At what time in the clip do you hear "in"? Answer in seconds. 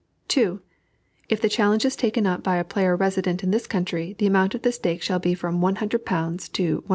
3.43-3.51